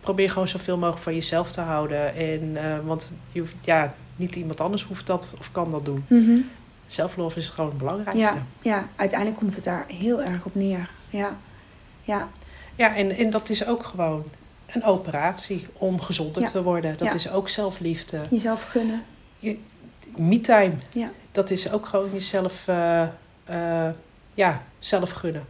[0.00, 2.14] Probeer gewoon zoveel mogelijk van jezelf te houden.
[2.14, 6.04] En, want je hoeft, ja, niet iemand anders hoeft dat of kan dat doen.
[6.86, 8.34] Zelflof is gewoon het belangrijkste.
[8.34, 10.90] Ja, ja, uiteindelijk komt het daar heel erg op neer.
[11.10, 11.36] Ja,
[12.08, 12.28] ja,
[12.74, 14.24] Ja, en, en dat is ook gewoon
[14.66, 16.48] een operatie om gezonder Ja.
[16.48, 16.96] te worden.
[16.96, 17.14] Dat Ja.
[17.14, 18.20] is ook zelfliefde.
[18.30, 19.02] jezelf gunnen.
[20.16, 20.72] Me-time.
[20.92, 21.10] Ja.
[21.32, 23.02] Dat is ook gewoon jezelf, eh,
[23.44, 23.94] eh,
[24.34, 25.44] ja, zelf gunnen.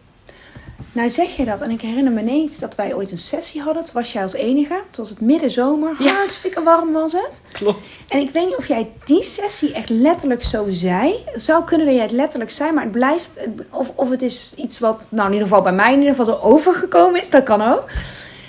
[0.93, 3.85] Nou zeg je dat en ik herinner me niet dat wij ooit een sessie hadden.
[3.85, 4.83] Toen was jij als enige.
[4.87, 5.97] Het was het middenzomer.
[5.99, 6.15] Ja.
[6.15, 7.43] Hartstikke warm was het.
[7.53, 8.05] Klopt.
[8.09, 11.15] En ik weet niet of jij die sessie echt letterlijk zo zei.
[11.25, 13.31] Het zou kunnen dat jij het letterlijk zei, maar het blijft.
[13.71, 16.35] Of, of het is iets wat, nou in ieder geval bij mij in ieder geval
[16.35, 17.31] zo overgekomen is.
[17.31, 17.85] Dat kan ook.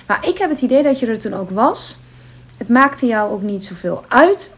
[0.07, 1.99] Maar ik heb het idee dat je er toen ook was.
[2.57, 4.57] Het maakte jou ook niet zoveel uit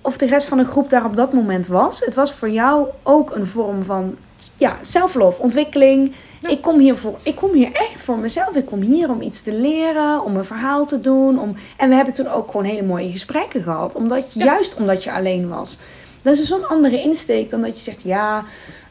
[0.00, 2.00] of de rest van de groep daar op dat moment was.
[2.00, 4.16] Het was voor jou ook een vorm van
[4.56, 6.14] ja, zelflof, ontwikkeling.
[6.40, 6.48] Ja.
[6.48, 8.54] Ik, kom hier voor, ik kom hier echt voor mezelf.
[8.54, 11.38] Ik kom hier om iets te leren, om een verhaal te doen.
[11.40, 11.54] Om...
[11.76, 13.94] En we hebben toen ook gewoon hele mooie gesprekken gehad.
[13.94, 14.44] Omdat, Ja.
[14.44, 15.78] Juist omdat je alleen was.
[16.22, 18.44] Dat is zo'n andere insteek dan dat je zegt, ja,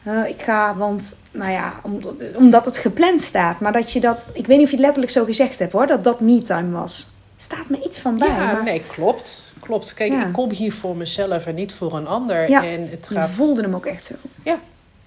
[0.04, 3.60] eh, ik ga, want, nou ja, omdat, omdat het gepland staat.
[3.60, 5.86] Maar dat je dat, ik weet niet of je het letterlijk zo gezegd hebt hoor,
[5.86, 7.10] dat dat me-time was.
[7.36, 8.28] Staat me iets van bij.
[8.28, 9.52] Ja, maar nee, klopt.
[9.60, 9.94] Klopt.
[9.94, 10.26] Kijk, Ja.
[10.26, 12.48] ik kom hier voor mezelf en niet voor een ander.
[12.50, 12.64] Ja.
[12.64, 14.14] En het gaat, voelde hem ook echt zo.
[14.44, 14.58] ja,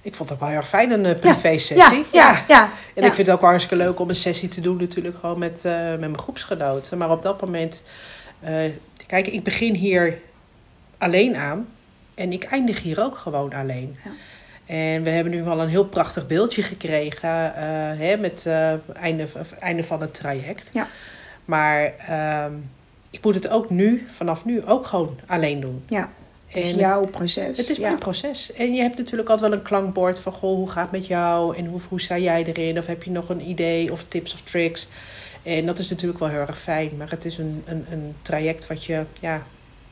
[0.05, 2.05] ik vond het wel heel erg fijn, een eh, privé-sessie.
[2.11, 2.69] Ja, ja, ja.
[2.93, 5.39] En ik vind het ook wel hartstikke leuk om een sessie te doen, natuurlijk gewoon
[5.39, 6.97] met, eh, met mijn groepsgenoten.
[6.97, 7.83] Maar op dat moment,
[8.39, 8.53] eh,
[9.07, 10.17] kijk, ik begin hier
[10.97, 11.67] alleen aan
[12.13, 13.97] en ik eindig hier ook gewoon alleen.
[14.03, 14.11] Ja.
[14.65, 17.53] En we hebben nu wel een heel prachtig beeldje gekregen
[17.97, 19.27] hè, met het einde,
[19.59, 20.69] einde van het traject.
[20.73, 20.87] Ja.
[21.45, 22.53] Maar ehm,
[23.09, 25.83] ik moet het ook nu, vanaf nu, ook gewoon alleen doen.
[25.87, 26.09] Ja,
[26.55, 27.57] het is En jouw proces.
[27.57, 27.87] het is ja.
[27.87, 28.53] mijn proces.
[28.53, 30.31] En je hebt natuurlijk altijd wel een klankbord van...
[30.31, 31.57] Goh, hoe gaat het met jou?
[31.57, 32.77] En hoe, hoe sta jij erin?
[32.77, 34.87] Of heb je nog een idee of tips of tricks?
[35.43, 36.97] En dat is natuurlijk wel heel erg fijn.
[36.97, 39.45] Maar het is een, een, een traject wat je ja,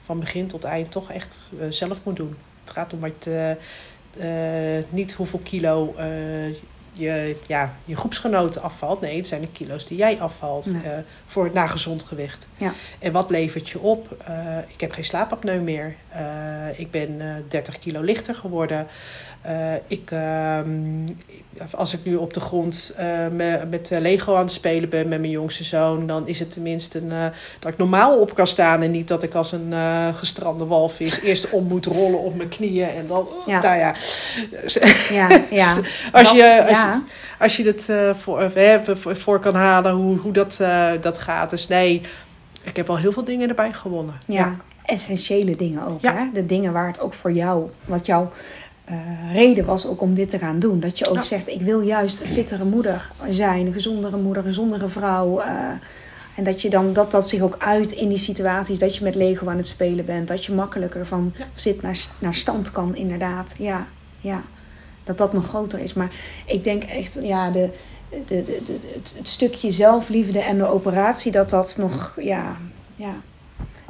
[0.03, 2.35] van begin tot eind toch echt eh, zelf moet doen.
[2.63, 5.95] Het gaat om wat, eh, niet hoeveel kilo
[6.93, 9.01] je, ja, je groepsgenoten afvalt.
[9.01, 10.91] Nee, het zijn de kilo's die jij afvalt eh,
[11.25, 12.47] voor het nagezond gewicht.
[12.57, 12.73] Ja.
[12.99, 14.15] En wat levert je op?
[14.25, 15.95] Eh, ik heb geen slaapapneu meer.
[16.09, 18.87] Eh, ik ben eh 30 kilo lichter geworden.
[19.41, 20.69] Eh, ik, ehm,
[21.71, 22.95] als ik nu op de grond
[23.31, 26.99] me- met Lego aan het spelen ben met mijn jongste zoon, dan is het tenminste
[26.99, 29.73] een, dat ik normaal op kan staan en niet dat ik als een
[30.15, 33.61] gestrande walvis eerst om moet rollen op mijn knieën en dan, Ja.
[33.61, 33.95] nou ja.
[35.09, 35.73] Ja, ja.
[36.11, 37.03] Als Dat- je, als, je, ja.
[37.39, 40.91] als je het eh, voor, eh, hè, voor, voor kan halen, hoe, hoe dat, eh,
[41.01, 41.49] dat gaat.
[41.49, 42.01] Dus nee,
[42.63, 44.13] ik heb al heel veel dingen erbij gewonnen.
[44.27, 46.01] Ja, essentiële dingen ook.
[46.01, 46.13] Ja.
[46.15, 46.25] Hè?
[46.33, 48.31] De dingen waar het ook voor jou, wat jouw
[48.85, 48.95] eh,
[49.33, 50.79] reden was ook om dit te gaan doen.
[50.79, 51.21] Dat je ook Ja.
[51.23, 55.39] zegt, ik wil juist een fittere moeder zijn, een gezondere moeder, een gezondere vrouw.
[55.39, 55.53] eh,
[56.35, 59.15] en dat, je dan, dat dat zich ook uit in die situaties dat je met
[59.15, 60.27] Lego aan het spelen bent.
[60.27, 61.45] Dat je makkelijker van Ja.
[61.55, 63.55] zit naar, naar stand kan, inderdaad.
[63.57, 63.87] Ja,
[64.19, 64.41] ja,
[65.03, 65.93] dat dat nog groter is.
[65.93, 66.11] Maar
[66.45, 67.69] ik denk echt, ja, de,
[68.09, 68.79] de, de, de-
[69.17, 72.57] het, stukje zelfliefde en de operatie, dat dat nog, ja,
[72.95, 73.13] ja,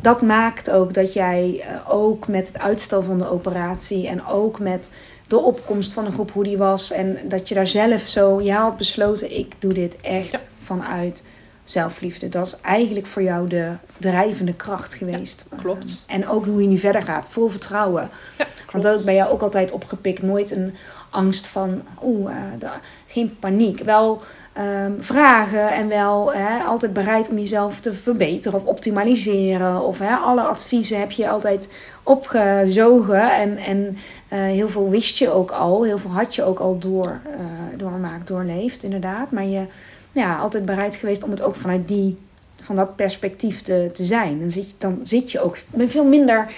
[0.02, 4.60] dat maakt ook dat jij eh, ook met het uitstel van de operatie en ook
[4.60, 4.90] met
[5.28, 8.52] de opkomst van een groep hoe die was en dat je daar zelf zo, je
[8.54, 10.40] had besloten, ik doe dit echt Ja.
[10.64, 11.26] vanuit
[11.64, 12.30] zelfliefde.
[12.30, 15.46] Dat is eigenlijk voor jou de drijvende kracht geweest.
[15.62, 16.04] klopt.
[16.08, 18.10] En ook hoe je nu verder gaat, vol vertrouwen.
[18.38, 18.43] Ja,
[18.74, 20.22] Want dat is bij jou ook altijd opgepikt.
[20.22, 20.74] Nooit een
[21.10, 22.70] angst van, oeh, eh,
[23.08, 23.80] geen paniek.
[23.80, 24.22] Wel
[24.54, 29.82] ehm, vragen en wel hè, altijd bereid om jezelf te verbeteren of optimaliseren.
[29.82, 31.68] Of hè, alle adviezen heb je altijd
[32.04, 33.32] opgezogen.
[33.32, 36.78] En, en eh, heel veel wist je ook al, heel veel had je ook al
[36.78, 39.32] door, eh, doormaakt, doorleefd inderdaad.
[39.32, 39.66] Maar je
[40.12, 42.18] ja, altijd bereid geweest om het ook vanuit die,
[42.62, 44.40] van dat perspectief te, te zijn.
[44.40, 46.52] Dan zit, je, dan zit je ook ben veel minder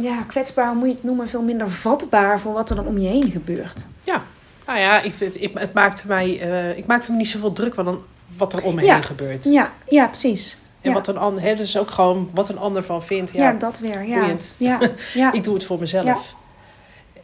[0.00, 2.98] ja, kwetsbaar, hoe moet je het noemen, veel minder vatbaar voor wat er dan om
[2.98, 3.86] je heen gebeurt.
[4.04, 4.22] Ja,
[4.66, 7.84] nou ja, ik, ik, het maakte mij, eh, ik maakte me niet zoveel druk van
[7.84, 8.02] dan
[8.36, 8.94] wat er om me Ja.
[8.94, 9.44] heen gebeurt.
[9.44, 10.58] Ja, ja precies.
[10.80, 10.94] En ja.
[10.96, 13.32] wat een ander, hè, dus ook gewoon wat een ander van vindt.
[13.32, 13.50] ja.
[13.50, 14.04] Ja, dat weer.
[14.06, 14.54] Ja, boeiend.
[14.58, 14.78] ja,
[15.14, 15.32] ja.
[15.32, 16.34] ik doe het voor mezelf.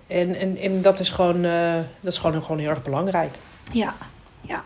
[0.06, 3.38] En, en, en dat is gewoon, eh, dat is gewoon, gewoon heel erg belangrijk.
[3.72, 3.94] ja.
[4.40, 4.64] Ja.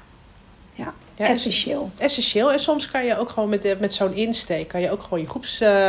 [0.74, 0.94] Ja.
[1.20, 1.90] Ja, Essentieel.
[1.98, 2.52] essentieel.
[2.52, 5.20] En soms kan je ook gewoon met, de- met zo'n insteek, kan je ook gewoon
[5.20, 5.88] je groeps, eh,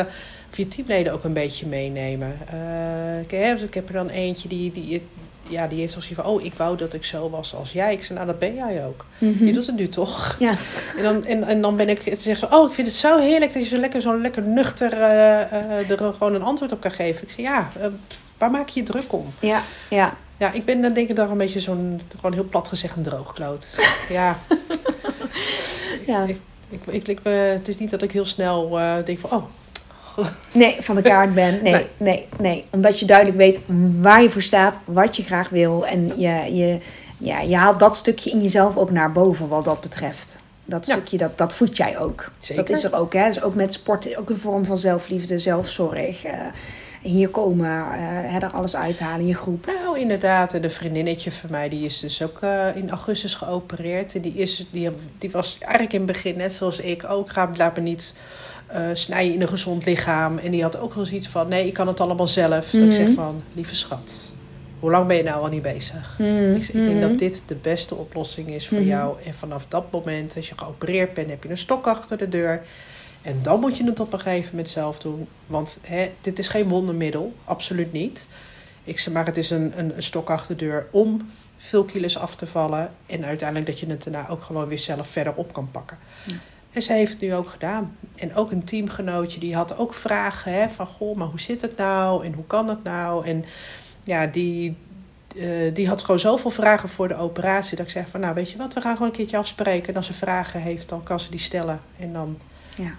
[0.49, 2.37] of je teamleden ook een beetje meenemen.
[2.47, 5.07] Eh, ik, heb, ik heb er dan eentje die, die,
[5.47, 7.93] ja, die heeft als van, oh, ik wou dat ik zo was als jij.
[7.93, 9.05] Ik zei, nou, dat ben jij ook.
[9.17, 9.45] Mhm.
[9.45, 10.35] Je doet het nu toch?
[10.39, 10.55] Ja.
[10.97, 13.19] En dan, en, en dan ben ik, het zegt ze, oh, ik vind het zo
[13.19, 16.91] heerlijk dat je zo lekker, zo lekker nuchter eh, er gewoon een antwoord op kan
[16.91, 17.23] geven.
[17.23, 17.69] Ik zeg, ja,
[18.37, 19.25] waar maak je je druk om?
[19.39, 19.63] Ja.
[19.89, 20.17] Ja.
[20.37, 23.03] Ja, ik ben dan denk ik dan een beetje zo'n, gewoon heel plat gezegd, een
[23.03, 23.75] droogkloot.
[24.09, 24.37] Ja,
[26.11, 26.23] Ja.
[26.23, 26.39] ik,
[26.85, 29.43] ik, ik, eh, het is niet dat ik heel snel eh, denk van, oh,
[30.53, 31.59] Nee, van de kaart ben.
[31.63, 31.87] Nee, Nee.
[31.97, 33.59] nee, nee, Omdat je duidelijk weet
[34.01, 35.87] waar je voor staat, wat je graag wil.
[35.87, 36.79] En je, je,
[37.17, 40.37] ja, je haalt dat stukje in jezelf ook naar boven wat dat betreft.
[40.65, 40.93] Dat Ja.
[40.93, 42.31] stukje, dat, dat voed jij ook.
[42.39, 42.65] Zeker.
[42.65, 43.13] Dat is er ook.
[43.13, 43.25] Hè?
[43.27, 46.23] Dus ook met sport, ook een vorm van zelfliefde, zelfzorg.
[46.23, 46.33] eh,
[47.01, 47.69] hier komen,
[48.29, 49.65] hè, er alles uithalen in je groep.
[49.65, 50.53] Nou, inderdaad.
[50.53, 54.15] Een vriendinnetje van mij, die is dus ook eh, in augustus geopereerd.
[54.15, 57.51] En die, is, die, die was eigenlijk in het begin, net zoals ik, ook ga,
[57.57, 58.15] laat me niet
[58.67, 60.37] eh, snijden in een gezond lichaam.
[60.37, 62.69] En die had ook wel zoiets van, nee, ik kan het allemaal zelf.
[62.69, 62.95] Dat ik Mhm.
[62.95, 64.33] zeg van, lieve schat,
[64.79, 66.19] hoe lang ben je nou al niet bezig?
[66.55, 68.87] Ik, zeg, ik denk dat dit de beste oplossing is voor Mhm.
[68.87, 69.15] jou.
[69.25, 72.61] En vanaf dat moment, als je geopereerd bent, heb je een stok achter de deur.
[73.21, 75.27] En dan moet je het op een gegeven moment zelf doen.
[75.45, 78.27] Want hè, dit is geen wondermiddel, absoluut niet.
[78.83, 82.17] Ik zeg maar, het is een, een, een stok achter de deur om veel kilo's
[82.17, 82.91] af te vallen.
[83.05, 85.97] En uiteindelijk dat je het daarna ook gewoon weer zelf verder op kan pakken.
[86.25, 86.35] Ja.
[86.71, 87.97] En zij heeft het nu ook gedaan.
[88.15, 90.85] En ook een teamgenootje die had ook vragen hè, van...
[90.85, 92.25] Goh, maar hoe zit het nou?
[92.25, 93.25] En hoe kan het nou?
[93.25, 93.45] En
[94.03, 94.77] ja, die,
[95.35, 97.77] eh, die had gewoon zoveel vragen voor de operatie.
[97.77, 99.87] Dat ik zeg van, nou weet je wat, we gaan gewoon een keertje afspreken.
[99.87, 101.81] En als ze vragen heeft, dan kan ze die stellen.
[101.99, 102.37] En dan,
[102.75, 102.95] Ja.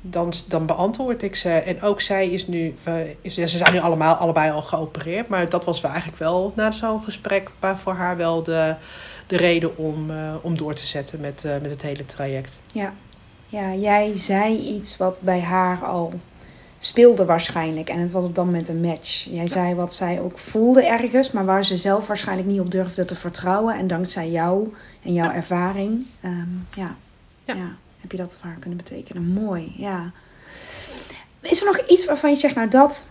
[0.00, 1.48] Dan, dan beantwoord ik ze.
[1.48, 5.28] En ook zij is nu, eh, is, ze zijn nu allemaal, allebei al geopereerd.
[5.28, 8.74] Maar dat was eigenlijk wel na zo'n gesprek voor haar wel de,
[9.26, 12.60] de reden om, eh, om door te zetten met, eh, met het hele traject.
[12.72, 12.92] Ja.
[13.46, 16.12] ja, jij zei iets wat bij haar al
[16.78, 17.88] speelde waarschijnlijk.
[17.88, 19.24] En het was op dat moment een match.
[19.24, 23.04] Jij zei wat zij ook voelde ergens, maar waar ze zelf waarschijnlijk niet op durfde
[23.04, 23.74] te vertrouwen.
[23.74, 26.96] En dankzij jou en jouw ervaring, ehm, ja,
[27.44, 27.54] ja.
[27.54, 27.76] Ja.
[28.00, 29.32] Heb je dat voor kunnen betekenen.
[29.32, 30.12] Mooi, ja.
[31.40, 33.06] Is er nog iets waarvan je zegt, nou dat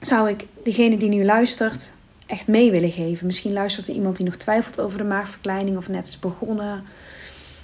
[0.00, 1.92] zou ik degene die nu luistert
[2.26, 3.26] echt mee willen geven?
[3.26, 6.84] Misschien luistert er iemand die nog twijfelt over de maagverkleining of net is begonnen.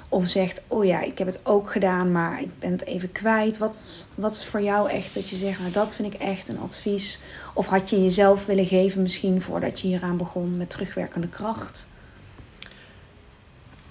[0.09, 3.59] Of zegt, oh ja, ik heb het ook gedaan, maar ik ben het even kwijt.
[3.59, 6.59] Wat, wat is voor jou echt dat je zegt, nou dat vind ik echt een
[6.59, 7.21] advies?
[7.55, 11.87] Of had je jezelf willen geven misschien voordat je hieraan begon met terugwerkende kracht?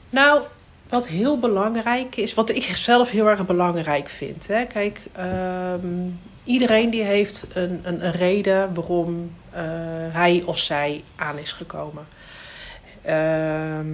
[0.10, 0.42] Nou,
[0.90, 4.48] wat heel belangrijk is, wat ik zelf heel erg belangrijk vind.
[4.48, 4.66] Hè?
[4.66, 5.88] Kijk, ehm,
[6.44, 9.62] iedereen die heeft een, een, een reden waarom eh,
[10.10, 12.08] hij of zij aan is gekomen.
[13.02, 13.88] Ehm,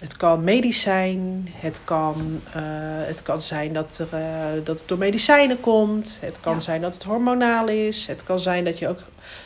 [0.00, 2.62] het kan medisch zijn, het kan, eh,
[3.06, 6.60] het kan zijn dat, er, eh, dat het door medicijnen komt, het kan Ja.
[6.60, 9.00] zijn dat het hormonaal is, het kan zijn dat je ook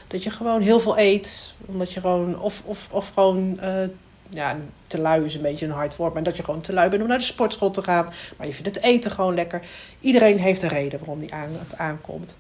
[0.07, 3.61] dat je gewoon heel veel eet, omdat je gewoon of, of, of gewoon
[4.33, 6.89] ja, te lui is een beetje een hard woord, maar dat je gewoon te lui
[6.89, 8.13] bent om naar de sportschool te gaan.
[8.37, 9.63] Maar je vindt het eten gewoon lekker.
[10.01, 12.37] Iedereen heeft een reden waarom die aan, aankomt.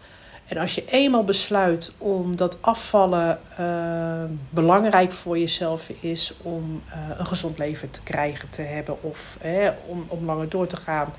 [0.46, 6.98] En als je eenmaal besluit om dat afvallen eh, belangrijk voor jezelf is om eh,
[7.18, 9.38] een gezond leven te krijgen, te hebben of
[9.86, 11.12] om, om langer door te gaan,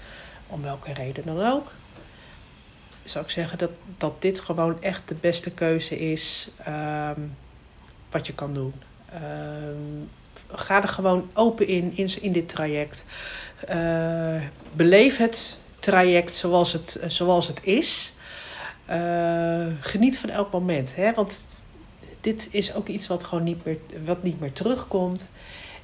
[0.47, 1.71] om welke reden dan ook,
[3.03, 7.21] zou ik zeggen dat, dat dit gewoon echt de beste keuze is ehm,
[8.11, 8.73] wat je kan doen.
[9.13, 10.05] Ehm,
[10.53, 13.05] ga er gewoon open in, in, in dit traject.
[13.69, 14.41] Uh,
[14.73, 18.13] beleef het traject zoals het, zoals het is.
[18.89, 20.95] Uh, geniet van elk moment.
[20.95, 21.13] Hè?
[21.13, 21.47] Want
[22.21, 25.31] dit is ook iets wat gewoon niet meer, wat niet meer terugkomt.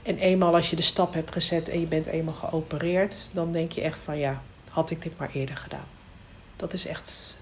[0.03, 3.71] En eenmaal als je de stap hebt gezet en je bent eenmaal geopereerd, dan denk
[3.71, 5.87] je echt van ja, had ik dit maar eerder gedaan.
[6.55, 7.37] Dat is echt,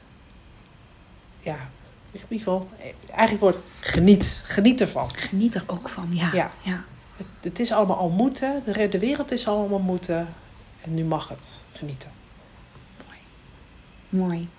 [1.39, 1.69] ja,
[2.11, 2.69] in ieder geval,
[3.09, 5.09] eigenlijk wordt geniet, geniet ervan.
[5.09, 6.29] Geniet er ook van, ja.
[6.33, 6.51] Ja.
[6.61, 6.83] ja.
[7.17, 10.27] Het, het, is allemaal al moeten, de, de wereld is allemaal moeten
[10.81, 12.11] en nu mag het genieten.
[13.05, 13.19] Mooi.
[14.09, 14.49] Mooi.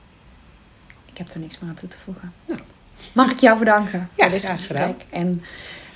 [1.12, 2.32] Ik heb er niks meer aan toe te voegen.
[2.46, 2.60] Nou.
[3.12, 4.08] Mag ik jou bedanken?
[4.14, 4.96] Ja, graag gedaan.
[5.10, 5.42] En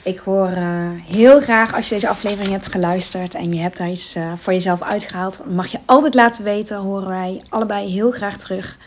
[0.03, 3.91] ik hoor uh, heel graag als je deze aflevering hebt geluisterd en je hebt daar
[3.91, 6.77] iets uh, voor jezelf uitgehaald, mag je altijd laten weten.
[6.77, 8.79] Horen wij allebei heel graag terug.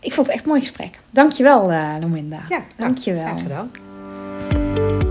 [0.00, 0.98] Ik vond het echt een mooi gesprek.
[1.10, 2.42] Dankjewel, uh, Lominda.
[2.48, 3.22] Ja, dankjewel.
[3.22, 5.10] Graag gedaan.